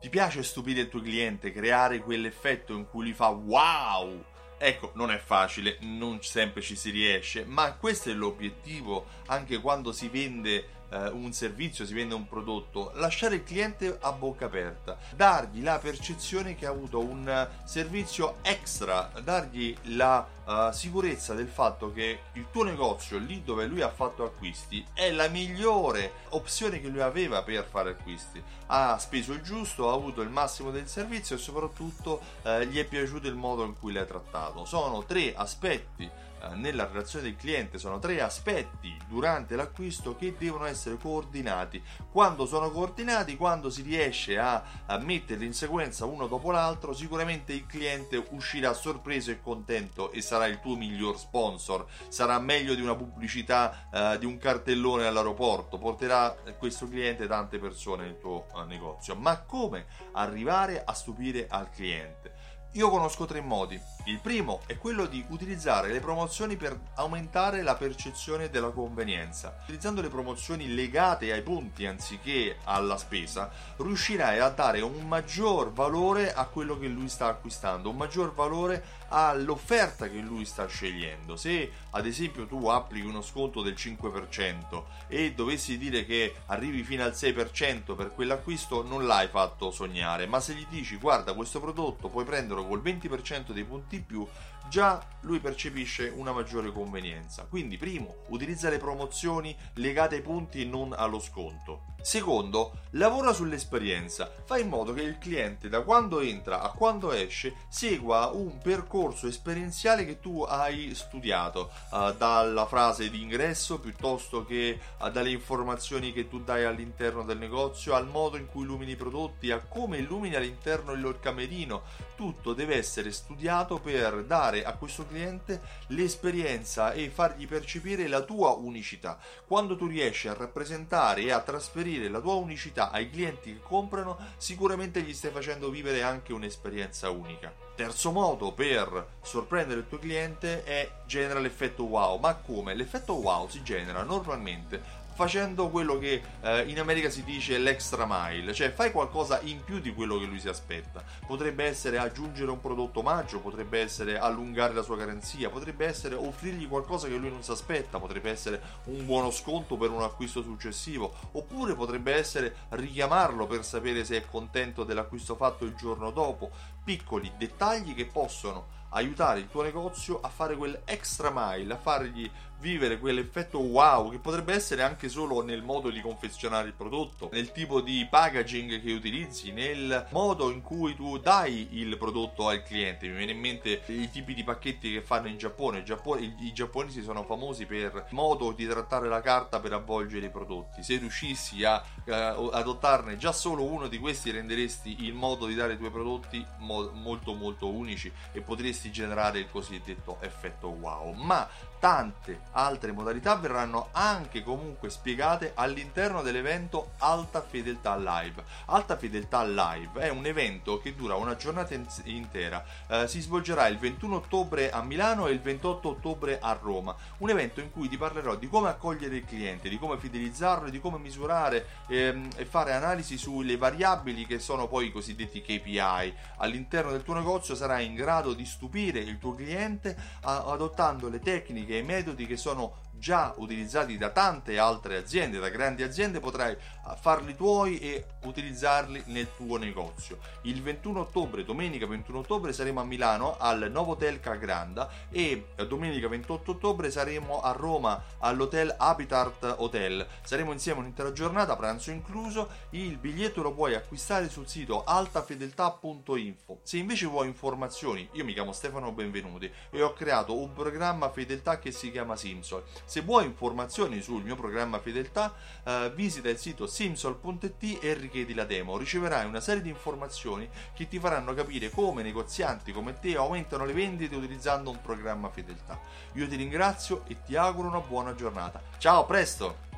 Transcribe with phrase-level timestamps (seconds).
[0.00, 4.24] Ti piace stupire il tuo cliente, creare quell'effetto in cui lui fa wow?
[4.56, 9.92] Ecco, non è facile, non sempre ci si riesce, ma questo è l'obiettivo anche quando
[9.92, 14.98] si vende eh, un servizio, si vende un prodotto, lasciare il cliente a bocca aperta,
[15.14, 21.92] dargli la percezione che ha avuto un servizio extra, dargli la uh, sicurezza del fatto
[21.92, 26.88] che il tuo negozio, lì dove lui ha fatto acquisti, è la migliore opzione che
[26.88, 28.42] lui aveva per fare acquisti.
[28.66, 32.84] Ha speso il giusto, ha avuto il massimo del servizio e soprattutto uh, gli è
[32.84, 34.64] piaciuto il modo in cui l'hai trattato.
[34.64, 40.64] Sono tre aspetti eh, nella relazione del cliente sono tre aspetti durante l'acquisto che devono
[40.64, 41.82] essere coordinati.
[42.10, 44.62] Quando sono coordinati, quando si riesce a,
[45.00, 50.46] metterli in sequenza uno dopo l'altro, sicuramente il cliente uscirà sorpreso e contento e sarà
[50.46, 51.86] il tuo miglior sponsor.
[52.08, 58.04] Sarà meglio di una pubblicità uh, di un cartellone all'aeroporto, porterà questo cliente tante persone
[58.04, 59.14] nel tuo uh, negozio.
[59.14, 62.58] Ma come arrivare a stupire al cliente?
[62.74, 63.80] Io conosco tre modi.
[64.04, 69.56] Il primo è quello di utilizzare le promozioni per aumentare la percezione della convenienza.
[69.62, 76.32] Utilizzando le promozioni legate ai punti anziché alla spesa, riuscirai a dare un maggior valore
[76.32, 81.36] a quello che lui sta acquistando, un maggior valore all'offerta che lui sta scegliendo.
[81.36, 87.04] Se ad esempio tu applichi uno sconto del 5% e dovessi dire che arrivi fino
[87.04, 92.08] al 6% per quell'acquisto, non l'hai fatto sognare, ma se gli dici guarda questo prodotto
[92.08, 94.26] puoi prenderlo col 20% dei punti in più,
[94.70, 97.44] già lui percepisce una maggiore convenienza.
[97.44, 101.88] Quindi, primo, utilizza le promozioni legate ai punti e non allo sconto.
[102.02, 107.54] Secondo, lavora sull'esperienza, fa in modo che il cliente da quando entra a quando esce
[107.68, 114.80] segua un percorso esperienziale che tu hai studiato, uh, dalla frase di ingresso piuttosto che
[114.98, 118.96] uh, dalle informazioni che tu dai all'interno del negozio, al modo in cui illumini i
[118.96, 121.82] prodotti, a come illumini all'interno il camerino.
[122.16, 128.50] Tutto deve essere studiato per dare a questo cliente l'esperienza e fargli percepire la tua
[128.50, 129.18] unicità.
[129.46, 134.18] Quando tu riesci a rappresentare e a trasferire la tua unicità ai clienti che comprano,
[134.36, 137.52] sicuramente gli stai facendo vivere anche un'esperienza unica.
[137.74, 142.18] Terzo modo per sorprendere il tuo cliente è genera l'effetto wow.
[142.18, 142.74] Ma come?
[142.74, 144.82] L'effetto wow si genera normalmente
[145.20, 149.78] facendo quello che eh, in America si dice l'extra mile, cioè fai qualcosa in più
[149.78, 151.04] di quello che lui si aspetta.
[151.26, 156.66] Potrebbe essere aggiungere un prodotto omaggio, potrebbe essere allungare la sua garanzia, potrebbe essere offrirgli
[156.66, 161.12] qualcosa che lui non si aspetta, potrebbe essere un buono sconto per un acquisto successivo,
[161.32, 166.50] oppure potrebbe essere richiamarlo per sapere se è contento dell'acquisto fatto il giorno dopo.
[166.84, 172.28] Piccoli dettagli che possono aiutare il tuo negozio a fare quel extra mile, a fargli
[172.60, 177.52] vivere quell'effetto wow che potrebbe essere anche solo nel modo di confezionare il prodotto, nel
[177.52, 183.08] tipo di packaging che utilizzi, nel modo in cui tu dai il prodotto al cliente.
[183.08, 185.82] Mi viene in mente i tipi di pacchetti che fanno in Giappone.
[186.18, 190.82] I, giapponesi sono famosi per il modo di trattare la carta per avvolgere i prodotti.
[190.82, 195.74] Se riuscissi a uh, adottarne già solo uno di questi renderesti il modo di dare
[195.74, 201.12] i tuoi prodotti mo- molto molto unici e potresti generare il cosiddetto effetto wow.
[201.12, 201.48] Ma
[201.80, 208.44] tante altre modalità verranno anche comunque spiegate all'interno dell'evento Alta Fedeltà Live.
[208.66, 211.74] Alta Fedeltà Live è un evento che dura una giornata
[212.04, 216.94] intera, eh, si svolgerà il 21 ottobre a Milano e il 28 ottobre a Roma,
[217.18, 220.80] un evento in cui ti parlerò di come accogliere il cliente, di come fidelizzarlo, di
[220.80, 226.14] come misurare ehm, e fare analisi sulle variabili che sono poi i cosiddetti KPI.
[226.36, 231.69] All'interno del tuo negozio sarai in grado di stupire il tuo cliente adottando le tecniche
[231.70, 236.56] tecniche e metodi che sono già utilizzati da tante altre aziende, da grandi aziende, potrai
[237.00, 240.18] farli tuoi e utilizzarli nel tuo negozio.
[240.42, 246.50] Il 21 ottobre, domenica 21 ottobre, saremo a Milano al Novotel Cagranda e domenica 28
[246.52, 250.06] ottobre saremo a Roma all'hotel Habitat Hotel.
[250.22, 252.48] Saremo insieme un'intera giornata, pranzo incluso.
[252.70, 256.60] Il biglietto lo puoi acquistare sul sito altafedeltà.info.
[256.62, 261.58] Se invece vuoi informazioni, io mi chiamo Stefano Benvenuti e ho creato un programma fedeltà
[261.58, 262.62] che si chiama Simsol.
[262.90, 265.32] Se vuoi informazioni sul mio programma fedeltà,
[265.62, 268.76] eh, visita il sito simsol.it e richiedi la demo.
[268.76, 273.74] Riceverai una serie di informazioni che ti faranno capire come negozianti come te aumentano le
[273.74, 275.78] vendite utilizzando un programma fedeltà.
[276.14, 278.60] Io ti ringrazio e ti auguro una buona giornata.
[278.78, 279.69] Ciao, a presto!